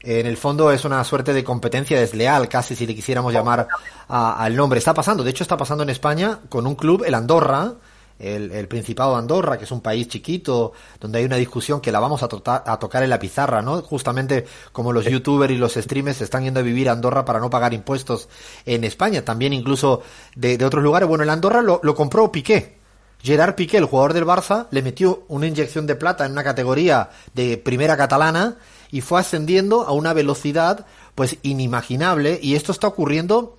en 0.03 0.27
el 0.27 0.37
fondo 0.37 0.71
es 0.71 0.85
una 0.85 1.03
suerte 1.05 1.33
de 1.33 1.43
competencia 1.43 1.99
desleal, 1.99 2.49
casi 2.49 2.77
si 2.77 2.87
le 2.87 2.95
quisiéramos 2.95 3.33
llamar 3.33 3.69
al 4.09 4.55
nombre. 4.55 4.79
Está 4.79 4.93
pasando, 4.93 5.25
de 5.25 5.31
hecho 5.31 5.45
está 5.45 5.57
pasando 5.57 5.83
en 5.83 5.91
España 5.91 6.41
con 6.51 6.67
un 6.67 6.75
club, 6.75 7.05
el 7.07 7.15
Andorra, 7.15 7.73
el, 8.19 8.69
Principado 8.69 9.13
de 9.13 9.19
Andorra, 9.19 9.59
que 9.59 9.65
es 9.65 9.71
un 9.71 9.81
país 9.81 10.09
chiquito, 10.09 10.73
donde 11.01 11.19
hay 11.19 11.25
una 11.25 11.37
discusión 11.37 11.81
que 11.81 11.93
la 11.93 12.01
vamos 12.01 12.23
a, 12.23 12.27
a 12.27 12.79
tocar 12.79 13.03
en 13.03 13.11
la 13.11 13.19
pizarra, 13.19 13.63
¿no? 13.63 13.81
Justamente 13.83 14.47
como 14.73 14.93
los 14.93 15.05
youtubers 15.05 15.53
y 15.53 15.57
los 15.57 15.75
streamers 15.75 16.21
están 16.21 16.45
yendo 16.45 16.61
a 16.61 16.63
vivir 16.63 16.89
a 16.89 16.93
Andorra 16.93 17.25
para 17.25 17.41
no 17.41 17.51
pagar 17.51 17.75
impuestos 17.75 18.29
en 18.67 18.85
España, 18.85 19.25
también 19.25 19.53
incluso 19.53 20.03
de, 20.35 20.63
otros 20.65 20.83
lugares. 20.83 21.09
Bueno, 21.09 21.25
el 21.25 21.31
Andorra 21.31 21.63
lo, 21.63 21.81
lo 21.83 21.95
compró 21.95 22.31
Piqué. 22.33 22.79
Gerard 23.23 23.55
Piqué, 23.55 23.79
el 23.79 23.85
jugador 23.85 24.15
del 24.15 24.25
Barça, 24.25 24.69
le 24.71 24.83
metió 24.83 25.25
una 25.29 25.47
inyección 25.47 25.87
de 25.87 25.97
plata 25.97 26.25
en 26.25 26.33
una 26.33 26.45
categoría 26.45 27.11
de 27.35 27.57
primera 27.57 27.97
catalana 27.97 28.57
y 28.91 29.01
fue 29.01 29.21
ascendiendo 29.21 29.83
a 29.83 29.93
una 29.93 30.13
velocidad 30.13 30.87
pues 31.15 31.37
inimaginable 31.43 32.39
y 32.41 32.55
esto 32.55 32.71
está 32.71 32.87
ocurriendo 32.87 33.58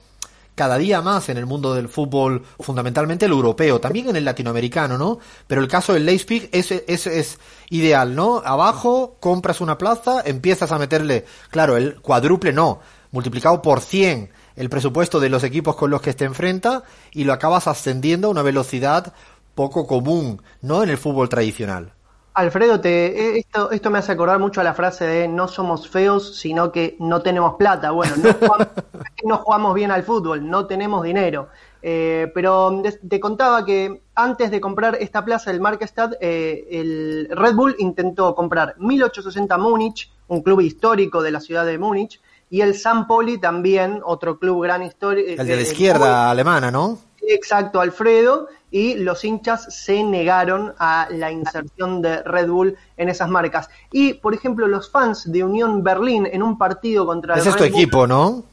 cada 0.59 0.77
día 0.77 1.01
más 1.01 1.29
en 1.29 1.37
el 1.37 1.45
mundo 1.45 1.73
del 1.73 1.87
fútbol, 1.87 2.43
fundamentalmente 2.59 3.25
el 3.25 3.31
europeo, 3.31 3.79
también 3.79 4.09
en 4.09 4.17
el 4.17 4.25
latinoamericano, 4.25 4.97
¿no? 4.97 5.19
Pero 5.47 5.61
el 5.61 5.69
caso 5.69 5.93
del 5.93 6.05
Leipzig 6.05 6.49
es, 6.51 6.71
es, 6.71 7.07
es 7.07 7.39
ideal, 7.69 8.13
¿no? 8.13 8.41
Abajo 8.43 9.15
compras 9.21 9.61
una 9.61 9.77
plaza, 9.77 10.21
empiezas 10.25 10.73
a 10.73 10.77
meterle, 10.77 11.23
claro, 11.49 11.77
el 11.77 12.01
cuádruple 12.01 12.51
no, 12.51 12.81
multiplicado 13.11 13.61
por 13.61 13.79
100 13.79 14.31
el 14.57 14.69
presupuesto 14.69 15.21
de 15.21 15.29
los 15.29 15.45
equipos 15.45 15.77
con 15.77 15.91
los 15.91 16.01
que 16.01 16.13
te 16.13 16.25
enfrenta 16.25 16.83
y 17.13 17.23
lo 17.23 17.31
acabas 17.31 17.67
ascendiendo 17.69 18.27
a 18.27 18.31
una 18.31 18.41
velocidad 18.41 19.13
poco 19.55 19.87
común, 19.87 20.41
¿no? 20.61 20.83
En 20.83 20.89
el 20.89 20.97
fútbol 20.97 21.29
tradicional. 21.29 21.93
Alfredo, 22.33 22.79
te, 22.79 23.07
eh, 23.07 23.39
esto, 23.39 23.71
esto 23.71 23.89
me 23.89 23.99
hace 23.99 24.11
acordar 24.11 24.39
mucho 24.39 24.61
a 24.61 24.63
la 24.63 24.73
frase 24.73 25.05
de 25.05 25.27
no 25.27 25.47
somos 25.47 25.89
feos, 25.89 26.37
sino 26.37 26.71
que 26.71 26.95
no 26.99 27.21
tenemos 27.21 27.55
plata. 27.55 27.91
Bueno, 27.91 28.15
no 28.17 28.33
jugamos, 28.33 28.67
no 29.23 29.37
jugamos 29.37 29.73
bien 29.73 29.91
al 29.91 30.03
fútbol, 30.03 30.49
no 30.49 30.65
tenemos 30.65 31.03
dinero. 31.03 31.49
Eh, 31.81 32.31
pero 32.33 32.81
te 33.07 33.19
contaba 33.19 33.65
que 33.65 34.01
antes 34.15 34.51
de 34.51 34.59
comprar 34.59 34.97
esta 34.99 35.23
plaza 35.23 35.51
del 35.51 35.61
Markstad, 35.61 36.13
eh, 36.19 36.67
el 36.71 37.29
Red 37.31 37.55
Bull 37.55 37.75
intentó 37.79 38.35
comprar 38.35 38.75
1860 38.77 39.57
Múnich, 39.57 40.11
un 40.27 40.41
club 40.41 40.61
histórico 40.61 41.21
de 41.21 41.31
la 41.31 41.39
ciudad 41.39 41.65
de 41.65 41.77
Múnich, 41.77 42.21
y 42.49 42.61
el 42.61 42.75
San 42.75 43.07
Poli 43.07 43.37
también, 43.37 44.01
otro 44.03 44.39
club 44.39 44.63
gran 44.63 44.83
histórico. 44.83 45.41
El 45.41 45.47
de 45.47 45.55
la 45.55 45.61
izquierda 45.61 46.29
alemana, 46.29 46.71
¿no? 46.71 46.99
Exacto, 47.27 47.81
Alfredo, 47.81 48.47
y 48.71 48.95
los 48.95 49.23
hinchas 49.25 49.67
se 49.73 50.03
negaron 50.03 50.73
a 50.79 51.07
la 51.11 51.31
inserción 51.31 52.01
de 52.01 52.23
Red 52.23 52.49
Bull 52.49 52.77
en 52.97 53.09
esas 53.09 53.29
marcas. 53.29 53.69
Y, 53.91 54.13
por 54.13 54.33
ejemplo, 54.33 54.67
los 54.67 54.89
fans 54.89 55.31
de 55.31 55.43
Unión 55.43 55.83
Berlín 55.83 56.27
en 56.31 56.43
un 56.43 56.57
partido 56.57 57.05
contra 57.05 57.35
Ese 57.35 57.49
es 57.49 57.55
tu 57.55 57.63
equipo, 57.63 58.07
¿no? 58.07 58.43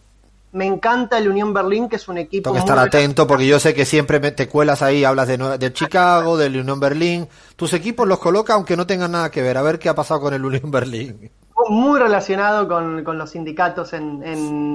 Me 0.52 0.64
encanta 0.64 1.18
el 1.18 1.28
Unión 1.28 1.52
Berlín, 1.52 1.88
que 1.88 1.96
es 1.96 2.08
un 2.08 2.16
equipo... 2.16 2.44
Tengo 2.44 2.54
que 2.54 2.60
estar 2.60 2.78
atento 2.78 3.26
porque 3.26 3.46
yo 3.46 3.58
sé 3.60 3.74
que 3.74 3.84
siempre 3.84 4.18
te 4.30 4.48
cuelas 4.48 4.80
ahí, 4.80 5.04
hablas 5.04 5.28
de, 5.28 5.36
de 5.36 5.72
Chicago, 5.72 6.38
del 6.38 6.58
Unión 6.58 6.80
Berlín. 6.80 7.28
Tus 7.56 7.74
equipos 7.74 8.08
los 8.08 8.18
coloca 8.18 8.54
aunque 8.54 8.76
no 8.76 8.86
tengan 8.86 9.12
nada 9.12 9.30
que 9.30 9.42
ver. 9.42 9.58
A 9.58 9.62
ver 9.62 9.78
qué 9.78 9.90
ha 9.90 9.94
pasado 9.94 10.20
con 10.20 10.32
el 10.32 10.44
Unión 10.44 10.70
Berlín 10.70 11.30
muy 11.68 11.98
relacionado 11.98 12.68
con, 12.68 13.02
los 13.18 13.30
sindicatos 13.30 13.92
en, 13.92 14.22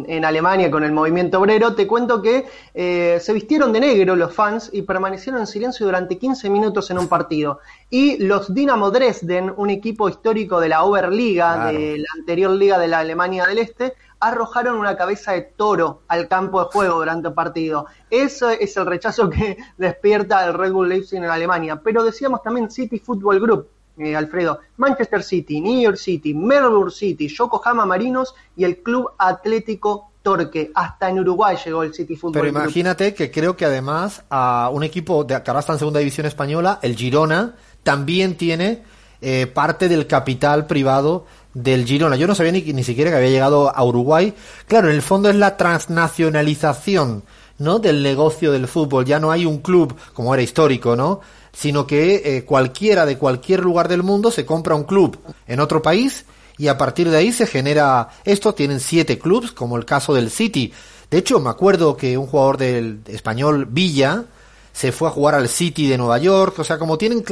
en, 0.08 0.26
Alemania, 0.26 0.72
con 0.72 0.84
el 0.84 0.92
movimiento 0.92 1.40
obrero, 1.40 1.76
te 1.76 1.88
cuento 1.88 2.22
que 2.22 2.48
eh, 2.74 3.20
se 3.22 3.34
vistieron 3.34 3.72
de 3.72 3.80
negro 3.80 4.16
los 4.16 4.34
fans 4.34 4.70
y 4.74 4.82
permanecieron 4.82 5.42
en 5.42 5.48
silencio 5.48 5.86
durante 5.86 6.18
15 6.18 6.50
minutos 6.50 6.90
en 6.92 6.98
un 6.98 7.08
partido. 7.08 7.60
Y 7.90 8.18
los 8.24 8.54
Dinamo 8.54 8.90
Dresden, 8.92 9.54
un 9.56 9.70
equipo 9.70 10.10
histórico 10.10 10.60
de 10.60 10.70
la 10.70 10.84
Oberliga, 10.84 11.72
de 11.72 11.98
la 12.00 12.08
anterior 12.18 12.52
liga 12.52 12.80
de 12.80 12.88
la 12.88 13.00
Alemania 13.00 13.46
del 13.46 13.60
Este, 13.60 13.94
arrojaron 14.20 14.78
una 14.78 14.96
cabeza 14.96 15.34
de 15.34 15.42
toro 15.42 16.02
al 16.08 16.28
campo 16.28 16.64
de 16.64 16.72
juego 16.72 16.96
durante 17.00 17.28
el 17.30 17.34
partido. 17.34 17.88
Eso 18.10 18.50
es 18.50 18.78
el 18.78 18.86
rechazo 18.86 19.30
que 19.30 19.58
despierta 19.78 20.46
el 20.46 20.54
Red 20.54 20.72
Bull 20.72 20.90
Leipzig 20.90 21.18
en 21.18 21.26
Alemania. 21.26 21.82
Pero 21.84 22.04
decíamos 22.04 22.42
también 22.44 22.70
City 22.72 23.00
Football 23.00 23.40
Group, 23.40 23.68
eh, 24.06 24.16
Alfredo, 24.16 24.60
Manchester 24.78 25.24
City, 25.24 25.62
New 25.62 25.82
York 25.82 25.98
City, 25.98 26.34
Melbourne 26.34 26.92
City, 26.92 27.28
Yokohama 27.28 27.86
Marinos 27.86 28.34
y 28.56 28.64
el 28.64 28.78
Club 28.78 29.12
Atlético 29.18 30.12
Torque. 30.22 30.72
Hasta 30.76 31.10
en 31.10 31.20
Uruguay 31.20 31.58
llegó 31.64 31.84
el 31.84 31.94
City 31.94 32.16
Football. 32.16 32.42
Pero 32.42 32.48
imagínate 32.48 33.14
que 33.14 33.32
creo 33.32 33.56
que 33.56 33.66
además 33.66 34.24
a 34.30 34.70
un 34.72 34.84
equipo 34.84 35.24
de, 35.24 35.42
que 35.42 35.50
ahora 35.50 35.62
está 35.62 35.74
en 35.74 35.80
segunda 35.80 36.00
división 36.00 36.26
española, 36.26 36.80
el 36.82 36.96
Girona, 36.96 37.56
también 37.84 38.38
tiene 38.38 38.84
eh, 39.22 39.48
parte 39.48 39.88
del 39.90 40.08
capital 40.08 40.68
privado 40.68 41.26
del 41.54 41.86
Girona. 41.86 42.16
Yo 42.16 42.28
no 42.28 42.36
sabía 42.36 42.52
ni, 42.52 42.62
ni 42.62 42.84
siquiera 42.84 43.12
que 43.12 43.18
había 43.18 43.30
llegado 43.30 43.76
a 43.76 43.84
Uruguay. 43.84 44.34
Claro, 44.68 44.90
en 44.90 44.96
el 44.96 45.02
fondo 45.02 45.30
es 45.30 45.36
la 45.36 45.58
transnacionalización, 45.58 47.24
¿no? 47.58 47.80
Del 47.80 48.04
negocio 48.04 48.52
del 48.52 48.68
fútbol. 48.68 49.06
Ya 49.06 49.20
no 49.20 49.32
hay 49.32 49.46
un 49.46 49.60
club 49.60 49.96
como 50.14 50.34
era 50.34 50.44
histórico, 50.44 50.96
¿no? 50.96 51.22
Sino 51.54 51.86
que 51.88 52.22
eh, 52.24 52.46
cualquiera 52.46 53.06
de 53.06 53.18
cualquier 53.18 53.62
lugar 53.62 53.88
del 53.88 54.04
mundo 54.04 54.32
se 54.32 54.46
compra 54.46 54.76
un 54.76 54.84
club 54.84 55.20
en 55.48 55.60
otro 55.60 55.82
país 55.82 56.26
y 56.58 56.68
a 56.68 56.78
partir 56.78 57.10
de 57.10 57.18
ahí 57.18 57.32
se 57.32 57.48
genera 57.48 58.10
esto. 58.24 58.54
Tienen 58.54 58.80
siete 58.80 59.18
clubes, 59.18 59.52
como 59.52 59.78
el 59.78 59.86
caso 59.86 60.14
del 60.14 60.30
City. 60.30 60.72
De 61.10 61.18
hecho, 61.18 61.40
me 61.40 61.50
acuerdo 61.50 61.98
que 61.98 62.18
un 62.18 62.28
jugador 62.28 62.58
del 62.58 63.02
español 63.08 63.66
Villa 63.66 64.26
se 64.72 64.92
fue 64.92 65.10
a 65.10 65.12
jugar 65.12 65.36
al 65.36 65.50
City 65.50 65.88
de 65.88 65.98
Nueva 65.98 66.20
York. 66.20 66.60
O 66.60 66.64
sea, 66.64 66.78
como 66.78 66.98
tienen 66.98 67.24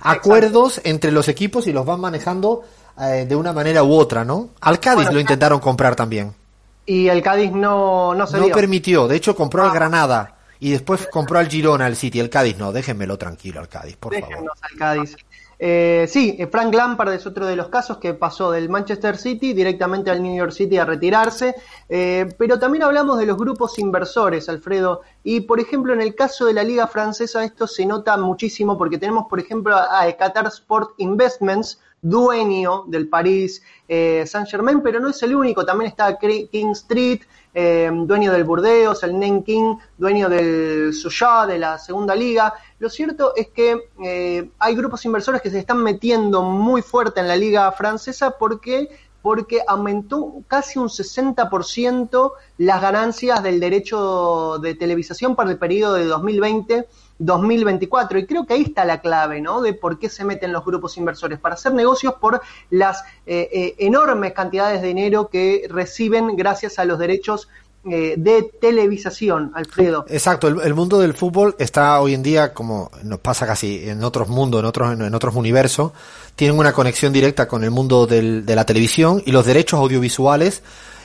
acuerdos 0.00 0.80
entre 0.84 1.12
los 1.12 1.28
equipos 1.28 1.66
y 1.66 1.72
los 1.72 1.84
van 1.84 2.00
manejando 2.00 2.62
eh, 2.98 3.26
de 3.28 3.36
una 3.36 3.52
manera 3.52 3.84
u 3.84 3.92
otra, 3.94 4.24
¿no? 4.24 4.48
Al 4.60 4.80
Cádiz 4.80 5.12
lo 5.12 5.20
intentaron 5.20 5.60
comprar 5.60 5.94
también. 5.94 6.34
Y 6.86 7.08
el 7.08 7.22
Cádiz 7.22 7.52
no, 7.52 8.14
no 8.14 8.26
se 8.26 8.38
No 8.38 8.48
permitió. 8.48 9.06
De 9.06 9.16
hecho, 9.16 9.36
compró 9.36 9.62
al 9.62 9.70
ah. 9.70 9.74
Granada 9.74 10.34
y 10.60 10.70
después 10.70 11.06
compró 11.10 11.38
al 11.38 11.48
Girona, 11.48 11.86
al 11.86 11.96
City, 11.96 12.20
el 12.20 12.30
Cádiz 12.30 12.58
no, 12.58 12.72
déjenmelo 12.72 13.18
tranquilo 13.18 13.60
al 13.60 13.68
Cádiz, 13.68 13.96
por 13.96 14.18
favor. 14.18 14.52
al 14.60 14.78
Cádiz. 14.78 15.16
Eh, 15.58 16.06
sí, 16.08 16.36
eh, 16.38 16.46
Frank 16.46 16.74
Lampard 16.74 17.12
es 17.12 17.26
otro 17.26 17.46
de 17.46 17.56
los 17.56 17.68
casos 17.68 17.98
que 17.98 18.14
pasó 18.14 18.50
del 18.50 18.68
Manchester 18.68 19.16
City 19.16 19.52
directamente 19.52 20.10
al 20.10 20.22
New 20.22 20.36
York 20.36 20.52
City 20.52 20.78
a 20.78 20.84
retirarse, 20.84 21.54
eh, 21.88 22.28
pero 22.36 22.58
también 22.58 22.82
hablamos 22.82 23.18
de 23.18 23.26
los 23.26 23.36
grupos 23.36 23.78
inversores, 23.78 24.48
Alfredo, 24.48 25.02
y 25.22 25.40
por 25.42 25.60
ejemplo 25.60 25.92
en 25.92 26.00
el 26.00 26.14
caso 26.14 26.46
de 26.46 26.54
la 26.54 26.64
Liga 26.64 26.86
Francesa 26.86 27.44
esto 27.44 27.66
se 27.66 27.86
nota 27.86 28.16
muchísimo 28.16 28.76
porque 28.76 28.98
tenemos 28.98 29.26
por 29.28 29.38
ejemplo 29.40 29.76
a 29.76 30.10
Qatar 30.18 30.46
Sport 30.48 30.90
Investments, 30.98 31.80
dueño 32.02 32.84
del 32.88 33.08
París 33.08 33.62
Saint 33.88 34.48
Germain, 34.48 34.82
pero 34.82 35.00
no 35.00 35.08
es 35.08 35.22
el 35.22 35.34
único, 35.34 35.64
también 35.64 35.90
está 35.90 36.18
King 36.18 36.72
Street, 36.72 37.20
eh, 37.54 37.90
dueño 37.92 38.32
del 38.32 38.44
Burdeos, 38.44 39.02
el 39.04 39.18
Nanking, 39.18 39.78
dueño 39.96 40.28
del 40.28 40.92
Suya, 40.92 41.46
de 41.46 41.58
la 41.58 41.78
segunda 41.78 42.14
liga. 42.14 42.52
Lo 42.80 42.90
cierto 42.90 43.32
es 43.36 43.48
que 43.48 43.90
eh, 44.02 44.50
hay 44.58 44.74
grupos 44.74 45.04
inversores 45.04 45.40
que 45.40 45.50
se 45.50 45.60
están 45.60 45.78
metiendo 45.78 46.42
muy 46.42 46.82
fuerte 46.82 47.20
en 47.20 47.28
la 47.28 47.36
liga 47.36 47.70
francesa 47.72 48.32
porque 48.32 48.88
porque 49.22 49.62
aumentó 49.66 50.42
casi 50.48 50.78
un 50.78 50.88
60% 50.88 52.32
las 52.58 52.82
ganancias 52.82 53.42
del 53.42 53.58
derecho 53.58 54.58
de 54.58 54.74
televisación 54.74 55.34
para 55.34 55.50
el 55.50 55.56
periodo 55.56 55.94
de 55.94 56.04
2020 56.04 56.86
2024. 57.18 58.18
Y 58.18 58.26
creo 58.26 58.46
que 58.46 58.54
ahí 58.54 58.62
está 58.62 58.84
la 58.84 59.00
clave, 59.00 59.40
¿no? 59.40 59.60
De 59.60 59.72
por 59.72 59.98
qué 59.98 60.08
se 60.08 60.24
meten 60.24 60.52
los 60.52 60.64
grupos 60.64 60.96
inversores, 60.96 61.38
para 61.38 61.54
hacer 61.54 61.72
negocios 61.74 62.14
por 62.20 62.40
las 62.70 63.02
eh, 63.26 63.48
eh, 63.52 63.74
enormes 63.78 64.32
cantidades 64.32 64.82
de 64.82 64.88
dinero 64.88 65.28
que 65.28 65.66
reciben 65.68 66.36
gracias 66.36 66.78
a 66.78 66.84
los 66.84 66.98
derechos 66.98 67.48
eh, 67.86 68.14
de 68.16 68.50
televisación, 68.60 69.52
Alfredo. 69.54 70.06
Exacto, 70.08 70.48
el, 70.48 70.74
mundo 70.74 70.98
del 70.98 71.12
fútbol 71.12 71.54
está 71.58 72.00
hoy 72.00 72.14
en 72.14 72.22
día, 72.22 72.54
como 72.54 72.90
nos 73.02 73.20
pasa 73.20 73.46
casi 73.46 73.88
en 73.88 74.02
otros 74.02 74.28
mundos, 74.28 74.60
en 74.60 74.66
otros, 74.66 74.98
en 74.98 75.14
otros 75.14 75.34
universos, 75.34 75.92
tienen 76.34 76.58
una 76.58 76.72
conexión 76.72 77.12
directa 77.12 77.46
con 77.46 77.62
el 77.62 77.70
mundo 77.70 78.06
del, 78.06 78.46
de 78.46 78.56
la 78.56 78.64
televisión 78.64 79.22
y 79.26 79.32
los 79.32 79.44
derechos 79.44 79.78
audiovisuales 79.80 80.62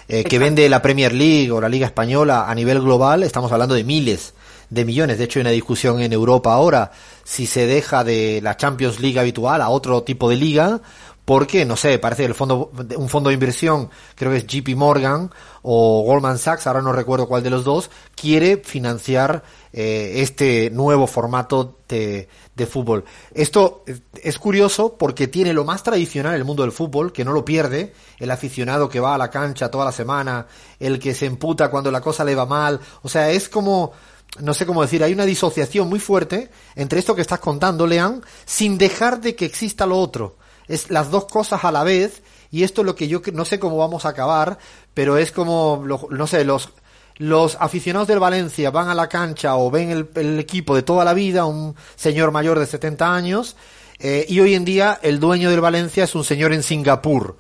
que 0.08 0.39
vende 0.39 0.68
la 0.70 0.82
Premier 0.82 1.13
League 1.13 1.51
o 1.51 1.62
la 1.62 1.70
Liga 1.70 1.86
Española 1.86 2.50
a 2.50 2.56
nivel 2.56 2.82
global, 2.82 3.22
estamos 3.22 3.51
hablando 3.51 3.75
de 3.75 3.84
miles 3.84 4.34
de 4.69 4.85
millones. 4.85 5.17
De 5.17 5.25
hecho, 5.25 5.39
hay 5.39 5.41
una 5.41 5.49
discusión 5.51 6.01
en 6.01 6.13
Europa 6.13 6.53
ahora 6.53 6.91
si 7.23 7.45
se 7.45 7.65
deja 7.65 8.03
de 8.03 8.39
la 8.41 8.57
Champions 8.57 8.99
League 8.99 9.19
habitual 9.19 9.61
a 9.61 9.69
otro 9.69 10.03
tipo 10.03 10.29
de 10.29 10.35
liga, 10.35 10.81
porque, 11.29 11.63
no 11.63 11.77
sé, 11.77 12.00
parece 12.00 12.25
el 12.25 12.33
fondo, 12.33 12.71
un 12.98 13.07
fondo 13.07 13.29
de 13.29 13.36
inversión, 13.36 13.91
creo 14.15 14.31
que 14.31 14.38
es 14.38 14.48
JP 14.48 14.75
Morgan 14.75 15.29
o 15.62 16.01
Goldman 16.01 16.39
Sachs, 16.39 16.65
ahora 16.65 16.81
no 16.81 16.91
recuerdo 16.91 17.27
cuál 17.27 17.43
de 17.43 17.51
los 17.51 17.63
dos, 17.63 17.91
quiere 18.15 18.57
financiar 18.57 19.43
eh, 19.71 20.13
este 20.24 20.71
nuevo 20.71 21.05
formato 21.05 21.77
de, 21.88 22.27
de, 22.55 22.65
fútbol. 22.65 23.05
Esto 23.31 23.83
es 24.24 24.39
curioso 24.39 24.98
porque 24.98 25.27
tiene 25.27 25.53
lo 25.53 25.65
más 25.65 25.83
tradicional 25.83 26.33
el 26.33 26.45
mundo 26.45 26.63
del 26.63 26.71
fútbol, 26.71 27.13
que 27.13 27.24
no 27.24 27.31
lo 27.31 27.45
pierde, 27.45 27.93
el 28.17 28.31
aficionado 28.31 28.89
que 28.89 29.00
va 29.00 29.13
a 29.13 29.19
la 29.19 29.29
cancha 29.29 29.69
toda 29.69 29.86
la 29.86 29.91
semana, 29.91 30.48
el 30.79 30.98
que 30.98 31.13
se 31.13 31.27
emputa 31.27 31.69
cuando 31.69 31.91
la 31.91 32.01
cosa 32.01 32.24
le 32.24 32.33
va 32.33 32.48
mal, 32.48 32.79
o 33.03 33.07
sea, 33.07 33.29
es 33.29 33.50
como 33.50 33.91
no 34.39 34.55
sé 34.55 34.65
cómo 34.65 34.81
decir, 34.81 35.03
hay 35.03 35.13
una 35.13 35.25
disociación 35.27 35.89
muy 35.89 36.00
fuerte 36.00 36.50
entre 36.75 36.98
esto 36.98 37.13
que 37.13 37.21
estás 37.21 37.39
contando, 37.39 37.86
Lean, 37.86 38.24
sin 38.45 38.79
dejar 38.79 39.21
de 39.21 39.36
que 39.36 39.45
exista 39.45 39.86
lo 39.86 40.00
otro. 40.00 40.39
Es 40.69 40.89
las 40.89 41.11
dos 41.11 41.25
cosas 41.25 41.65
a 41.65 41.71
la 41.73 41.83
vez, 41.83 42.21
y 42.51 42.63
esto 42.63 42.81
es 42.81 42.85
lo 42.85 42.95
que 42.95 43.09
yo 43.09 43.21
no 43.33 43.43
sé 43.43 43.59
cómo 43.59 43.77
vamos 43.77 44.05
a 44.05 44.09
acabar, 44.09 44.57
pero 44.93 45.17
es 45.17 45.33
como, 45.33 45.83
no 46.09 46.27
sé, 46.27 46.45
los, 46.45 46.69
los 47.17 47.57
aficionados 47.59 48.07
del 48.07 48.19
Valencia 48.19 48.71
van 48.71 48.88
a 48.88 48.95
la 48.95 49.09
cancha 49.09 49.57
o 49.57 49.69
ven 49.69 50.07
el, 50.15 50.39
equipo 50.39 50.75
de 50.75 50.83
toda 50.83 51.03
la 51.03 51.13
vida, 51.13 51.45
un 51.45 51.75
señor 51.95 52.31
mayor 52.31 52.57
de 52.57 52.65
70 52.65 53.13
años, 53.13 53.57
eh, 53.99 54.25
y 54.29 54.39
hoy 54.39 54.55
en 54.55 54.63
día 54.63 54.99
el 55.01 55.19
dueño 55.19 55.49
del 55.49 55.59
Valencia 55.59 56.05
es 56.05 56.15
un 56.15 56.23
señor 56.23 56.53
en 56.53 56.63
Singapur. 56.63 57.35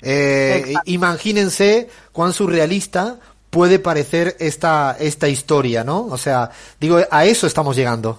Eh, 0.00 0.74
imagínense 0.84 1.88
cuán 2.12 2.32
surrealista 2.32 3.18
puede 3.50 3.78
parecer 3.78 4.36
esta, 4.38 4.96
esta 5.00 5.28
historia, 5.28 5.82
¿no? 5.82 6.06
O 6.06 6.18
sea, 6.18 6.50
digo, 6.78 7.00
a 7.10 7.24
eso 7.24 7.46
estamos 7.46 7.74
llegando. 7.74 8.18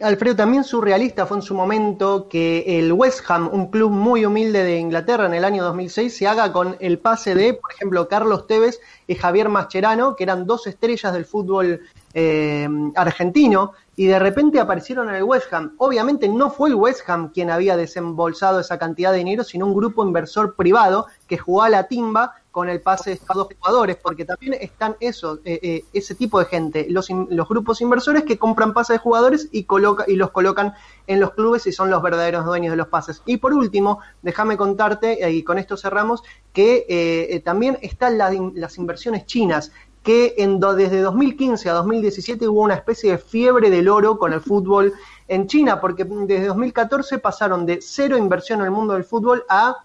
Alfredo, 0.00 0.36
también 0.36 0.62
surrealista 0.62 1.24
fue 1.24 1.38
en 1.38 1.42
su 1.42 1.54
momento 1.54 2.28
que 2.28 2.78
el 2.78 2.92
West 2.92 3.20
Ham, 3.28 3.48
un 3.50 3.70
club 3.70 3.90
muy 3.90 4.26
humilde 4.26 4.62
de 4.62 4.78
Inglaterra 4.78 5.24
en 5.24 5.32
el 5.32 5.44
año 5.44 5.64
2006, 5.64 6.14
se 6.14 6.26
haga 6.26 6.52
con 6.52 6.76
el 6.80 6.98
pase 6.98 7.34
de, 7.34 7.54
por 7.54 7.72
ejemplo, 7.72 8.06
Carlos 8.06 8.46
Tevez 8.46 8.78
y 9.06 9.14
Javier 9.14 9.48
Mascherano, 9.48 10.14
que 10.14 10.24
eran 10.24 10.46
dos 10.46 10.66
estrellas 10.66 11.14
del 11.14 11.24
fútbol 11.24 11.80
eh, 12.12 12.68
argentino, 12.94 13.72
y 13.96 14.04
de 14.04 14.18
repente 14.18 14.60
aparecieron 14.60 15.08
en 15.08 15.14
el 15.14 15.22
West 15.22 15.50
Ham. 15.54 15.72
Obviamente 15.78 16.28
no 16.28 16.50
fue 16.50 16.68
el 16.68 16.74
West 16.74 17.08
Ham 17.08 17.30
quien 17.32 17.48
había 17.48 17.78
desembolsado 17.78 18.60
esa 18.60 18.78
cantidad 18.78 19.12
de 19.12 19.18
dinero, 19.18 19.44
sino 19.44 19.64
un 19.64 19.74
grupo 19.74 20.04
inversor 20.04 20.54
privado 20.54 21.06
que 21.26 21.38
jugó 21.38 21.62
a 21.62 21.70
la 21.70 21.88
timba 21.88 22.34
con 22.56 22.70
el 22.70 22.80
pase 22.80 23.10
de 23.10 23.16
estos 23.16 23.36
dos 23.36 23.48
jugadores, 23.60 23.98
porque 24.02 24.24
también 24.24 24.54
están 24.58 24.96
eso, 24.98 25.40
eh, 25.44 25.60
eh, 25.62 25.84
ese 25.92 26.14
tipo 26.14 26.38
de 26.38 26.46
gente, 26.46 26.86
los, 26.88 27.10
los 27.10 27.46
grupos 27.46 27.82
inversores 27.82 28.24
que 28.24 28.38
compran 28.38 28.72
pases 28.72 28.94
de 28.94 28.98
jugadores 28.98 29.50
y, 29.52 29.64
coloca, 29.64 30.06
y 30.08 30.16
los 30.16 30.30
colocan 30.30 30.72
en 31.06 31.20
los 31.20 31.34
clubes 31.34 31.66
y 31.66 31.72
son 31.72 31.90
los 31.90 32.00
verdaderos 32.00 32.46
dueños 32.46 32.70
de 32.70 32.78
los 32.78 32.88
pases. 32.88 33.20
Y 33.26 33.36
por 33.36 33.52
último, 33.52 33.98
déjame 34.22 34.56
contarte, 34.56 35.22
eh, 35.22 35.32
y 35.32 35.42
con 35.42 35.58
esto 35.58 35.76
cerramos, 35.76 36.22
que 36.54 37.42
también 37.44 37.76
están 37.82 38.16
las 38.16 38.78
inversiones 38.78 39.26
chinas 39.26 39.70
que 40.02 40.36
en 40.38 40.58
desde 40.58 41.02
2015 41.02 41.68
a 41.68 41.74
2017 41.74 42.48
hubo 42.48 42.62
una 42.62 42.76
especie 42.76 43.10
de 43.10 43.18
fiebre 43.18 43.68
del 43.68 43.86
oro 43.86 44.18
con 44.18 44.32
el 44.32 44.40
fútbol 44.40 44.94
en 45.28 45.46
China, 45.46 45.78
porque 45.78 46.04
desde 46.04 46.46
2014 46.46 47.18
pasaron 47.18 47.66
de 47.66 47.80
cero 47.82 48.16
inversión 48.16 48.60
en 48.60 48.64
el 48.64 48.70
mundo 48.70 48.94
del 48.94 49.04
fútbol 49.04 49.44
a 49.50 49.84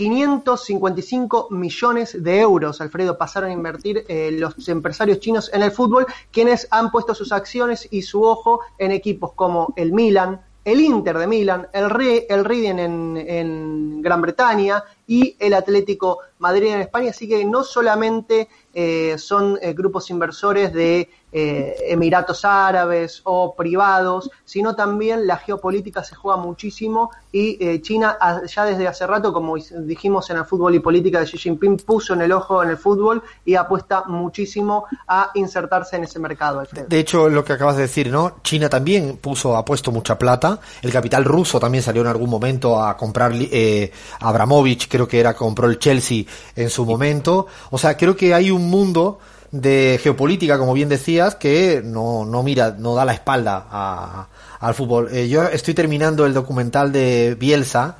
555 0.00 1.48
millones 1.50 2.22
de 2.22 2.40
euros, 2.40 2.80
Alfredo, 2.80 3.18
pasaron 3.18 3.50
a 3.50 3.52
invertir 3.52 4.06
eh, 4.08 4.30
los 4.32 4.66
empresarios 4.70 5.20
chinos 5.20 5.50
en 5.52 5.62
el 5.62 5.72
fútbol, 5.72 6.06
quienes 6.30 6.66
han 6.70 6.90
puesto 6.90 7.14
sus 7.14 7.32
acciones 7.32 7.86
y 7.90 8.00
su 8.00 8.24
ojo 8.24 8.60
en 8.78 8.92
equipos 8.92 9.34
como 9.34 9.74
el 9.76 9.92
Milan, 9.92 10.40
el 10.64 10.80
Inter 10.80 11.18
de 11.18 11.26
Milán, 11.26 11.68
el, 11.72 11.90
Re, 11.90 12.26
el 12.30 12.44
Reading 12.44 12.78
en, 12.78 13.16
en, 13.16 14.02
Gran 14.02 14.22
Bretaña 14.22 14.82
y 15.06 15.36
el 15.38 15.52
Atlético 15.54 16.20
Madrid 16.38 16.72
en 16.72 16.80
España. 16.80 17.10
Así 17.10 17.28
que 17.28 17.44
no 17.44 17.62
solamente 17.62 18.48
eh, 18.72 19.16
son 19.18 19.58
eh, 19.60 19.72
grupos 19.72 20.10
inversores 20.10 20.72
de 20.72 21.10
eh, 21.32 21.76
Emiratos 21.88 22.44
Árabes 22.44 23.20
o 23.24 23.54
privados, 23.54 24.30
sino 24.44 24.74
también 24.74 25.26
la 25.26 25.36
geopolítica 25.36 26.02
se 26.02 26.14
juega 26.14 26.40
muchísimo 26.40 27.10
y 27.32 27.56
eh, 27.64 27.80
China 27.82 28.18
ya 28.46 28.64
desde 28.64 28.88
hace 28.88 29.06
rato, 29.06 29.32
como 29.32 29.56
dijimos 29.56 30.28
en 30.30 30.38
el 30.38 30.44
fútbol 30.44 30.74
y 30.74 30.80
política 30.80 31.20
de 31.20 31.26
Xi 31.26 31.38
Jinping, 31.38 31.78
puso 31.78 32.14
en 32.14 32.22
el 32.22 32.32
ojo 32.32 32.62
en 32.62 32.70
el 32.70 32.76
fútbol 32.76 33.22
y 33.44 33.54
apuesta 33.54 34.04
muchísimo 34.06 34.86
a 35.06 35.30
insertarse 35.34 35.96
en 35.96 36.04
ese 36.04 36.18
mercado. 36.18 36.62
De 36.88 36.98
hecho, 36.98 37.28
lo 37.28 37.44
que 37.44 37.52
acabas 37.52 37.76
de 37.76 37.82
decir, 37.82 38.10
¿no? 38.10 38.36
China 38.42 38.68
también 38.68 39.18
puso, 39.18 39.56
ha 39.56 39.64
puesto 39.64 39.92
mucha 39.92 40.18
plata. 40.18 40.58
El 40.82 40.92
capital 40.92 41.24
ruso 41.24 41.60
también 41.60 41.82
salió 41.82 42.02
en 42.02 42.08
algún 42.08 42.30
momento 42.30 42.82
a 42.82 42.96
comprar 42.96 43.32
eh, 43.34 43.92
Abramovich, 44.20 44.88
creo 44.88 45.06
que 45.06 45.20
era 45.20 45.34
compró 45.34 45.68
el 45.68 45.78
Chelsea 45.78 46.24
en 46.56 46.70
su 46.70 46.84
momento. 46.84 47.46
O 47.70 47.78
sea, 47.78 47.96
creo 47.96 48.16
que 48.16 48.34
hay 48.34 48.50
un 48.50 48.68
mundo 48.68 49.18
de 49.52 49.98
geopolítica, 50.02 50.58
como 50.58 50.72
bien 50.72 50.88
decías, 50.88 51.34
que 51.34 51.82
no, 51.84 52.24
no 52.24 52.42
mira, 52.42 52.76
no 52.78 52.94
da 52.94 53.04
la 53.04 53.12
espalda 53.12 53.66
a, 53.70 54.28
al 54.60 54.74
fútbol. 54.74 55.08
Eh, 55.12 55.28
yo 55.28 55.44
estoy 55.44 55.74
terminando 55.74 56.26
el 56.26 56.34
documental 56.34 56.92
de 56.92 57.36
Bielsa, 57.38 57.96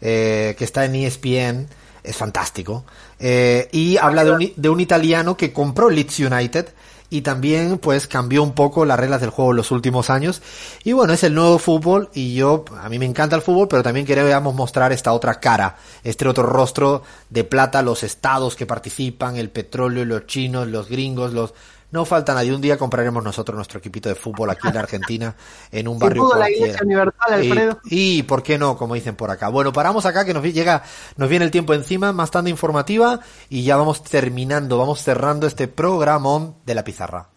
eh, 0.00 0.54
que 0.56 0.64
está 0.64 0.84
en 0.84 0.94
ESPN, 0.94 1.66
es 2.02 2.16
fantástico, 2.16 2.84
eh, 3.18 3.68
y 3.72 3.96
habla 3.96 4.24
de 4.24 4.30
un, 4.30 4.52
de 4.56 4.68
un 4.68 4.80
italiano 4.80 5.36
que 5.36 5.52
compró 5.52 5.90
Leeds 5.90 6.20
United 6.20 6.68
y 7.14 7.22
también 7.22 7.78
pues 7.78 8.08
cambió 8.08 8.42
un 8.42 8.54
poco 8.54 8.84
las 8.84 8.98
reglas 8.98 9.20
del 9.20 9.30
juego 9.30 9.52
en 9.52 9.58
los 9.58 9.70
últimos 9.70 10.10
años. 10.10 10.42
Y 10.82 10.94
bueno 10.94 11.12
es 11.12 11.22
el 11.22 11.32
nuevo 11.32 11.60
fútbol 11.60 12.10
y 12.12 12.34
yo 12.34 12.64
a 12.76 12.88
mí 12.88 12.98
me 12.98 13.06
encanta 13.06 13.36
el 13.36 13.42
fútbol 13.42 13.68
pero 13.68 13.84
también 13.84 14.04
queríamos 14.04 14.52
mostrar 14.52 14.90
esta 14.90 15.12
otra 15.12 15.38
cara 15.38 15.76
este 16.02 16.26
otro 16.26 16.42
rostro 16.42 17.02
de 17.30 17.44
plata 17.44 17.82
los 17.82 18.02
estados 18.02 18.56
que 18.56 18.66
participan 18.66 19.36
el 19.36 19.48
petróleo 19.48 20.04
los 20.04 20.26
chinos 20.26 20.66
los 20.66 20.88
gringos 20.88 21.32
los 21.32 21.54
no 21.94 22.04
falta 22.04 22.34
nadie. 22.34 22.52
Un 22.52 22.60
día 22.60 22.76
compraremos 22.76 23.22
nosotros 23.22 23.54
nuestro 23.54 23.78
equipito 23.78 24.08
de 24.08 24.16
fútbol 24.16 24.50
aquí 24.50 24.66
en 24.66 24.76
Argentina, 24.76 25.36
en 25.70 25.86
un 25.86 25.96
barrio 26.00 26.28
cualquiera. 26.28 27.78
Y, 27.84 28.18
y, 28.18 28.22
por 28.24 28.42
qué 28.42 28.58
no, 28.58 28.76
como 28.76 28.94
dicen 28.94 29.14
por 29.14 29.30
acá. 29.30 29.48
Bueno, 29.48 29.72
paramos 29.72 30.04
acá 30.04 30.24
que 30.24 30.34
nos 30.34 30.42
llega, 30.42 30.82
nos 31.16 31.28
viene 31.28 31.44
el 31.44 31.52
tiempo 31.52 31.72
encima, 31.72 32.12
más 32.12 32.32
tanda 32.32 32.50
informativa 32.50 33.20
y 33.48 33.62
ya 33.62 33.76
vamos 33.76 34.02
terminando, 34.02 34.76
vamos 34.76 35.02
cerrando 35.02 35.46
este 35.46 35.68
programón 35.68 36.56
de 36.66 36.74
la 36.74 36.82
pizarra. 36.82 37.28